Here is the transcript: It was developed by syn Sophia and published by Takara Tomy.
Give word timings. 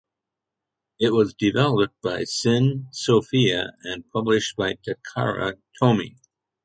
It 0.99 1.11
was 1.11 1.35
developed 1.35 2.01
by 2.01 2.23
syn 2.23 2.87
Sophia 2.91 3.73
and 3.83 4.09
published 4.09 4.55
by 4.55 4.73
Takara 4.83 5.59
Tomy. 5.79 6.17